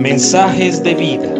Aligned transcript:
Mensajes 0.00 0.82
de 0.82 0.94
vida 0.94 1.34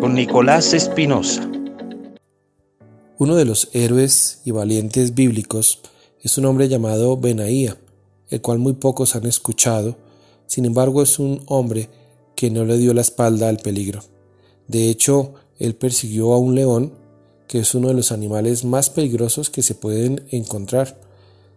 con 0.00 0.14
Nicolás 0.14 0.72
Espinosa. 0.72 1.46
Uno 3.18 3.36
de 3.36 3.44
los 3.44 3.68
héroes 3.74 4.40
y 4.46 4.50
valientes 4.50 5.14
bíblicos 5.14 5.80
es 6.22 6.38
un 6.38 6.46
hombre 6.46 6.70
llamado 6.70 7.18
Benaía, 7.18 7.76
el 8.30 8.40
cual 8.40 8.60
muy 8.60 8.72
pocos 8.72 9.14
han 9.14 9.26
escuchado, 9.26 9.98
sin 10.46 10.64
embargo 10.64 11.02
es 11.02 11.18
un 11.18 11.42
hombre 11.44 11.90
que 12.34 12.50
no 12.50 12.64
le 12.64 12.78
dio 12.78 12.94
la 12.94 13.02
espalda 13.02 13.50
al 13.50 13.58
peligro. 13.58 14.00
De 14.68 14.88
hecho, 14.88 15.34
él 15.58 15.74
persiguió 15.74 16.32
a 16.32 16.38
un 16.38 16.54
león, 16.54 16.94
que 17.46 17.58
es 17.58 17.74
uno 17.74 17.88
de 17.88 17.94
los 17.94 18.10
animales 18.10 18.64
más 18.64 18.88
peligrosos 18.88 19.50
que 19.50 19.62
se 19.62 19.74
pueden 19.74 20.24
encontrar, 20.30 20.98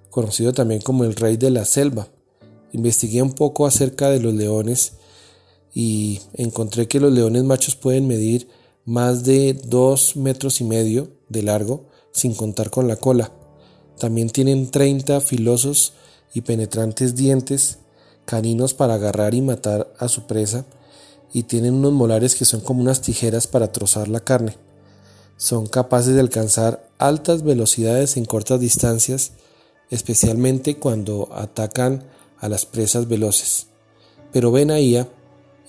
conocido 0.09 0.51
también 0.51 0.81
como 0.81 1.05
el 1.05 1.15
rey 1.15 1.37
de 1.37 1.51
la 1.51 1.63
selva, 1.63 2.09
investigué 2.73 3.21
un 3.21 3.33
poco 3.33 3.65
acerca 3.65 4.09
de 4.09 4.19
los 4.19 4.33
leones 4.33 4.93
y 5.73 6.19
encontré 6.33 6.87
que 6.87 6.99
los 6.99 7.11
leones 7.11 7.43
machos 7.43 7.75
pueden 7.75 8.07
medir 8.07 8.47
más 8.85 9.23
de 9.23 9.53
dos 9.53 10.15
metros 10.15 10.61
y 10.61 10.63
medio 10.63 11.09
de 11.29 11.43
largo 11.43 11.85
sin 12.11 12.33
contar 12.35 12.69
con 12.69 12.87
la 12.87 12.97
cola. 12.97 13.31
También 13.99 14.29
tienen 14.29 14.71
30 14.71 15.21
filosos 15.21 15.93
y 16.33 16.41
penetrantes 16.41 17.15
dientes 17.15 17.79
caninos 18.25 18.73
para 18.73 18.95
agarrar 18.95 19.33
y 19.33 19.41
matar 19.41 19.93
a 19.99 20.07
su 20.07 20.23
presa 20.23 20.65
y 21.33 21.43
tienen 21.43 21.75
unos 21.75 21.93
molares 21.93 22.35
que 22.35 22.45
son 22.45 22.61
como 22.61 22.81
unas 22.81 23.01
tijeras 23.01 23.47
para 23.47 23.71
trozar 23.71 24.07
la 24.07 24.19
carne. 24.19 24.57
Son 25.37 25.65
capaces 25.65 26.13
de 26.13 26.19
alcanzar 26.19 26.87
altas 26.97 27.43
velocidades 27.43 28.17
en 28.17 28.25
cortas 28.25 28.59
distancias, 28.59 29.31
especialmente 29.89 30.77
cuando 30.77 31.29
atacan 31.31 32.03
a 32.41 32.49
las 32.49 32.65
presas 32.65 33.07
veloces. 33.07 33.67
Pero 34.33 34.51
Benaía 34.51 35.07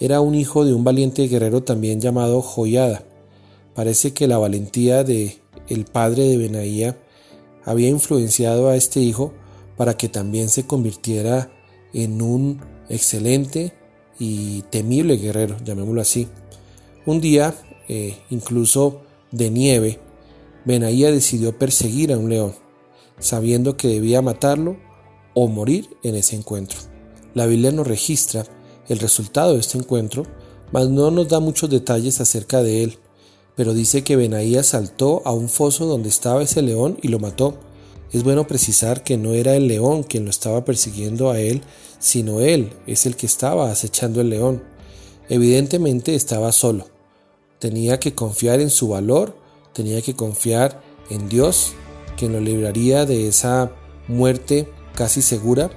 era 0.01 0.21
un 0.21 0.35
hijo 0.35 0.65
de 0.65 0.75
un 0.75 0.83
valiente 0.83 1.29
guerrero 1.29 1.63
también 1.63 2.01
llamado 2.01 2.43
Joyada. 2.43 3.05
Parece 3.75 4.13
que 4.13 4.27
la 4.27 4.39
valentía 4.39 5.05
de 5.05 5.39
el 5.69 5.85
padre 5.85 6.25
de 6.25 6.39
Benaía 6.39 6.99
había 7.65 7.89
influenciado 7.89 8.69
a 8.69 8.77
este 8.77 9.01
hijo 9.01 9.33
para 9.77 9.97
que 9.97 10.09
también 10.09 10.49
se 10.49 10.67
convirtiera 10.67 11.53
en 11.93 12.21
un 12.21 12.61
excelente 12.89 13.73
y 14.19 14.63
temible 14.71 15.17
guerrero, 15.17 15.57
llamémoslo 15.65 16.01
así. 16.01 16.29
Un 17.07 17.21
día, 17.21 17.55
eh, 17.89 18.17
incluso 18.31 19.03
de 19.31 19.51
nieve, 19.51 19.99
Benaía 20.65 21.11
decidió 21.11 21.59
perseguir 21.59 22.13
a 22.13 22.19
un 22.19 22.29
león, 22.29 22.55
sabiendo 23.19 23.77
que 23.77 23.89
debía 23.89 24.23
matarlo 24.23 24.77
o 25.35 25.49
morir 25.49 25.97
en 26.03 26.17
ese 26.17 26.37
encuentro. 26.37 26.79
La 27.35 27.47
Biblia 27.47 27.73
nos 27.73 27.87
registra 27.87 28.45
el 28.89 28.99
resultado 28.99 29.55
de 29.55 29.61
este 29.61 29.79
encuentro, 29.79 30.25
mas 30.71 30.89
no 30.89 31.11
nos 31.11 31.29
da 31.29 31.41
muchos 31.41 31.71
detalles 31.71 32.21
acerca 32.21 32.63
de 32.63 32.83
él, 32.83 32.99
pero 33.57 33.75
dice 33.75 34.03
que 34.03 34.17
Benaías 34.17 34.67
saltó 34.67 35.23
a 35.25 35.33
un 35.33 35.49
foso 35.49 35.87
donde 35.87 36.09
estaba 36.09 36.43
ese 36.43 36.63
león 36.63 36.99
y 37.03 37.09
lo 37.09 37.19
mató. 37.19 37.55
Es 38.13 38.25
bueno 38.25 38.47
precisar 38.47 39.05
que 39.05 39.17
no 39.17 39.33
era 39.33 39.55
el 39.55 39.69
león 39.69 40.03
quien 40.03 40.25
lo 40.25 40.31
estaba 40.31 40.65
persiguiendo 40.65 41.31
a 41.31 41.41
él, 41.41 41.63
sino 41.99 42.41
él 42.41 42.73
es 42.87 43.07
el 43.07 43.17
que 43.17 43.27
estaba 43.27 43.71
acechando 43.71 44.21
el 44.21 44.31
león. 44.31 44.63
Evidentemente 45.29 46.15
estaba 46.15 46.53
solo. 46.53 46.87
Tenía 47.59 48.01
que 48.01 48.15
confiar 48.15 48.61
en 48.61 48.71
su 48.71 48.89
valor, 48.89 49.37
tenía 49.73 50.03
que 50.03 50.15
confiar 50.15 50.83
en 51.11 51.29
Dios, 51.29 51.73
quien 52.17 52.33
lo 52.33 52.41
libraría 52.41 53.07
de 53.07 53.29
esa 53.29 53.73
muerte 54.09 54.69
casi 54.95 55.23
segura 55.23 55.71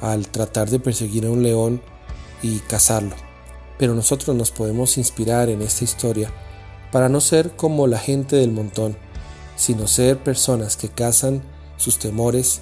al 0.00 0.28
tratar 0.28 0.70
de 0.70 0.80
perseguir 0.80 1.26
a 1.26 1.30
un 1.30 1.42
león 1.42 1.80
y 2.42 2.58
cazarlo. 2.60 3.16
Pero 3.78 3.94
nosotros 3.94 4.36
nos 4.36 4.50
podemos 4.50 4.98
inspirar 4.98 5.48
en 5.48 5.62
esta 5.62 5.84
historia 5.84 6.30
para 6.92 7.08
no 7.08 7.20
ser 7.20 7.56
como 7.56 7.86
la 7.86 7.98
gente 7.98 8.36
del 8.36 8.52
montón, 8.52 8.96
sino 9.56 9.86
ser 9.88 10.22
personas 10.22 10.76
que 10.76 10.88
cazan 10.88 11.42
sus 11.76 11.98
temores, 11.98 12.60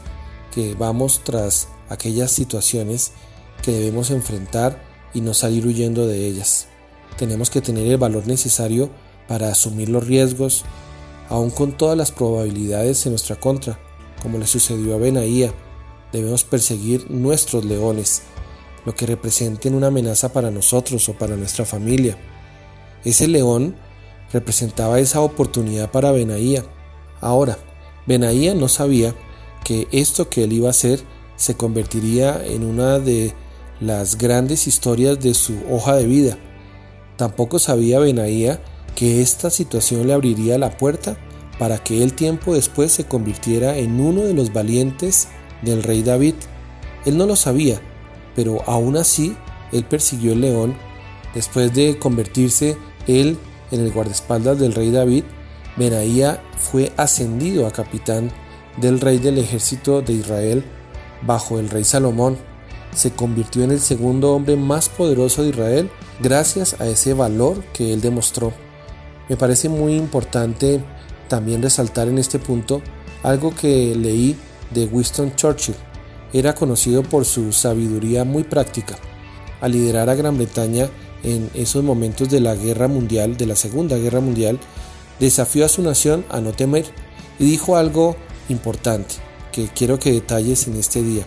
que 0.55 0.75
vamos 0.75 1.23
tras 1.25 1.69
aquellas 1.89 2.31
situaciones 2.31 3.13
que 3.63 3.73
debemos 3.73 4.11
enfrentar 4.11 4.83
y 5.15 5.21
no 5.21 5.35
salir 5.35 5.67
huyendo 5.67 6.07
de 6.07 6.27
ellas. 6.27 6.67
Tenemos 7.19 7.51
que 7.51 7.61
tener 7.61 7.87
el 7.87 7.99
valor 7.99 8.27
necesario 8.27 8.91
para 9.29 9.51
asumir 9.51 9.89
los 9.89 10.07
riesgos, 10.07 10.65
aun 11.29 11.51
con 11.51 11.73
todas 11.73 11.97
las 11.97 12.11
probabilidades 12.11 13.05
en 13.07 13.13
nuestra 13.13 13.37
contra, 13.37 13.79
como 14.23 14.39
le 14.39 14.47
sucedió 14.47 14.95
a 14.95 14.99
Benaía, 14.99 15.53
debemos 16.13 16.45
perseguir 16.45 17.11
nuestros 17.11 17.65
leones, 17.65 18.23
lo 18.85 18.95
que 18.95 19.07
representen 19.07 19.75
una 19.75 19.89
amenaza 19.89 20.33
para 20.33 20.51
nosotros 20.51 21.09
o 21.09 21.15
para 21.15 21.37
nuestra 21.37 21.65
familia. 21.65 22.17
Ese 23.05 23.27
león 23.29 23.75
representaba 24.33 25.01
esa 25.01 25.21
oportunidad 25.21 25.91
para 25.91 26.13
Benaía. 26.13 26.65
Ahora, 27.21 27.59
Benaía 28.07 28.55
no 28.55 28.69
sabía 28.69 29.15
que 29.65 29.89
esto 29.93 30.29
que 30.29 30.45
él 30.45 30.53
iba 30.53 30.69
a 30.69 30.71
hacer 30.71 31.01
se 31.37 31.57
convertiría 31.57 32.45
en 32.45 32.65
una 32.65 32.99
de 32.99 33.35
las 33.81 34.19
grandes 34.19 34.67
historias 34.67 35.21
de 35.21 35.35
su 35.35 35.55
hoja 35.71 35.97
de 35.97 36.07
vida. 36.07 36.39
Tampoco 37.17 37.59
sabía 37.59 37.99
Benaía 37.99 38.61
que 38.95 39.23
esta 39.23 39.51
situación 39.51 40.07
le 40.07 40.13
abriría 40.13 40.59
la 40.59 40.77
puerta 40.77 41.17
para 41.59 41.79
que 41.79 42.03
él 42.03 42.15
tiempo 42.15 42.55
después 42.55 42.93
se 42.93 43.05
convirtiera 43.05 43.77
en 43.77 44.01
uno 44.01 44.23
de 44.23 44.35
los 44.35 44.53
valientes 44.53 45.29
del 45.63 45.83
rey 45.83 46.03
David. 46.03 46.35
Él 47.05 47.17
no 47.17 47.27
lo 47.27 47.37
sabía, 47.37 47.81
pero 48.35 48.63
aún 48.67 48.97
así 48.97 49.37
él 49.73 49.85
persiguió 49.85 50.33
el 50.33 50.43
león. 50.43 50.77
Después 51.35 51.73
de 51.73 51.99
convertirse 51.99 52.77
él 53.07 53.39
en 53.71 53.81
el 53.81 53.91
guardaespaldas 53.91 54.59
del 54.59 54.75
rey 54.75 54.91
David, 54.91 55.25
Benaía 55.77 56.43
fue 56.59 56.93
ascendido 56.97 57.67
a 57.67 57.73
capitán 57.73 58.31
del 58.77 59.01
rey 59.01 59.19
del 59.19 59.39
ejército 59.39 60.03
de 60.03 60.13
Israel 60.13 60.65
bajo 61.27 61.59
el 61.59 61.71
rey 61.71 61.85
Salomón. 61.85 62.37
Se 62.95 63.13
convirtió 63.13 63.65
en 63.65 63.71
el 63.71 63.81
segundo 63.81 64.35
hombre 64.35 64.57
más 64.57 64.89
poderoso 64.89 65.43
de 65.43 65.51
Israel 65.51 65.91
gracias 66.21 66.79
a 66.81 66.87
ese 66.87 67.15
valor 67.15 67.65
que 67.73 67.93
él 67.93 68.03
demostró. 68.03 68.53
Me 69.29 69.37
parece 69.37 69.69
muy 69.69 69.95
importante 69.95 70.83
también 71.29 71.63
resaltar 71.63 72.09
en 72.09 72.19
este 72.19 72.39
punto 72.39 72.83
algo 73.23 73.55
que 73.55 73.95
leí 73.95 74.37
de 74.73 74.87
Winston 74.87 75.35
Churchill. 75.37 75.75
Era 76.33 76.55
conocido 76.55 77.03
por 77.03 77.25
su 77.25 77.53
sabiduría 77.53 78.25
muy 78.25 78.45
práctica. 78.45 78.97
Al 79.61 79.73
liderar 79.73 80.09
a 80.09 80.15
Gran 80.15 80.37
Bretaña 80.37 80.89
en 81.23 81.51
esos 81.55 81.85
momentos 81.85 82.29
de 82.31 82.41
la 82.41 82.55
guerra 82.55 82.89
mundial, 82.89 83.37
de 83.37 83.47
la 83.47 83.57
Segunda 83.57 83.97
Guerra 83.97 84.21
Mundial, 84.21 84.59
desafió 85.21 85.65
a 85.65 85.69
su 85.69 85.83
nación 85.83 86.25
a 86.31 86.41
no 86.41 86.53
temer 86.53 86.87
y 87.39 87.45
dijo 87.45 87.77
algo 87.77 88.17
importante 88.49 89.15
que 89.53 89.69
quiero 89.69 89.99
que 89.99 90.13
detalles 90.13 90.67
en 90.67 90.77
este 90.77 91.03
día. 91.03 91.25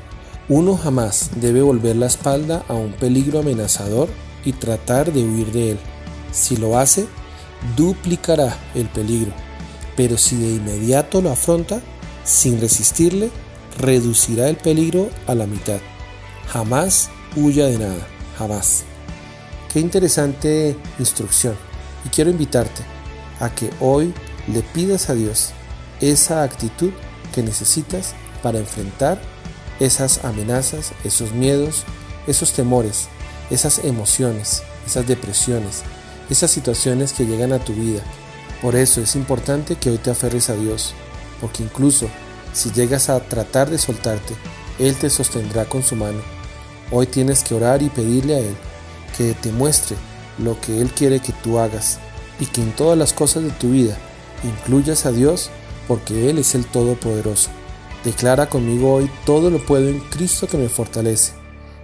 Uno 0.49 0.77
jamás 0.77 1.31
debe 1.39 1.61
volver 1.61 1.95
la 1.95 2.07
espalda 2.07 2.63
a 2.67 2.73
un 2.73 2.91
peligro 2.93 3.39
amenazador 3.39 4.09
y 4.43 4.53
tratar 4.53 5.11
de 5.11 5.23
huir 5.23 5.51
de 5.51 5.71
él. 5.71 5.79
Si 6.31 6.57
lo 6.57 6.77
hace, 6.77 7.07
duplicará 7.75 8.57
el 8.75 8.87
peligro, 8.87 9.31
pero 9.95 10.17
si 10.17 10.35
de 10.35 10.55
inmediato 10.55 11.21
lo 11.21 11.31
afronta, 11.31 11.81
sin 12.25 12.59
resistirle, 12.59 13.31
reducirá 13.77 14.49
el 14.49 14.57
peligro 14.57 15.09
a 15.27 15.35
la 15.35 15.47
mitad. 15.47 15.79
Jamás 16.47 17.09
huya 17.35 17.67
de 17.67 17.77
nada, 17.77 18.07
jamás. 18.37 18.83
Qué 19.71 19.79
interesante 19.79 20.75
instrucción. 20.99 21.55
Y 22.05 22.09
quiero 22.09 22.29
invitarte 22.29 22.81
a 23.39 23.49
que 23.49 23.69
hoy 23.79 24.13
le 24.47 24.61
pidas 24.61 25.09
a 25.09 25.15
Dios 25.15 25.51
esa 26.01 26.43
actitud 26.43 26.91
que 27.33 27.43
necesitas 27.43 28.13
para 28.43 28.59
enfrentar 28.59 29.19
esas 29.79 30.23
amenazas, 30.23 30.91
esos 31.03 31.31
miedos, 31.31 31.83
esos 32.27 32.53
temores, 32.53 33.07
esas 33.49 33.79
emociones, 33.79 34.63
esas 34.85 35.07
depresiones, 35.07 35.83
esas 36.29 36.51
situaciones 36.51 37.13
que 37.13 37.25
llegan 37.25 37.53
a 37.53 37.59
tu 37.59 37.73
vida. 37.73 38.01
Por 38.61 38.75
eso 38.75 39.01
es 39.01 39.15
importante 39.15 39.75
que 39.75 39.89
hoy 39.89 39.97
te 39.97 40.11
aferres 40.11 40.49
a 40.49 40.55
Dios, 40.55 40.93
porque 41.45 41.61
incluso 41.61 42.07
si 42.53 42.71
llegas 42.71 43.07
a 43.07 43.19
tratar 43.19 43.69
de 43.69 43.77
soltarte, 43.77 44.33
Él 44.79 44.95
te 44.95 45.11
sostendrá 45.11 45.65
con 45.65 45.83
su 45.83 45.95
mano. 45.95 46.17
Hoy 46.91 47.05
tienes 47.05 47.43
que 47.43 47.53
orar 47.53 47.83
y 47.83 47.89
pedirle 47.89 48.33
a 48.33 48.39
Él 48.39 48.55
que 49.15 49.35
te 49.35 49.51
muestre 49.51 49.95
lo 50.39 50.59
que 50.59 50.81
Él 50.81 50.89
quiere 50.89 51.19
que 51.19 51.33
tú 51.43 51.59
hagas 51.59 51.99
y 52.39 52.47
que 52.47 52.63
en 52.63 52.75
todas 52.75 52.97
las 52.97 53.13
cosas 53.13 53.43
de 53.43 53.51
tu 53.51 53.69
vida 53.69 53.95
incluyas 54.43 55.05
a 55.05 55.11
Dios 55.11 55.51
porque 55.87 56.31
Él 56.31 56.39
es 56.39 56.55
el 56.55 56.65
Todopoderoso. 56.65 57.51
Declara 58.03 58.49
conmigo 58.49 58.95
hoy 58.95 59.11
todo 59.23 59.51
lo 59.51 59.63
puedo 59.63 59.87
en 59.87 59.99
Cristo 59.99 60.47
que 60.47 60.57
me 60.57 60.67
fortalece. 60.67 61.33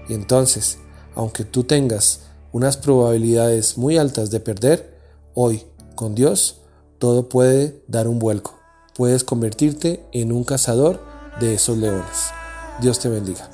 Y 0.10 0.16
entonces, 0.16 0.80
aunque 1.14 1.44
tú 1.44 1.66
tengas 1.66 2.32
unas 2.52 2.78
probabilidades 2.78 3.78
muy 3.78 4.00
altas 4.00 4.32
de 4.32 4.40
perder, 4.40 4.98
hoy, 5.36 5.62
con 5.94 6.16
Dios, 6.16 6.62
todo 6.98 7.30
puede 7.30 7.84
dar 7.88 8.08
un 8.08 8.18
vuelco. 8.18 8.61
Puedes 8.96 9.24
convertirte 9.24 10.04
en 10.12 10.32
un 10.32 10.44
cazador 10.44 11.00
de 11.40 11.54
esos 11.54 11.78
leones. 11.78 12.32
Dios 12.82 13.00
te 13.00 13.10
bendiga. 13.10 13.51